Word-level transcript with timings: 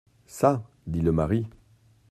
Ça! 0.25 0.63
dit 0.87 0.99
le 1.01 1.11
mari. 1.11 1.45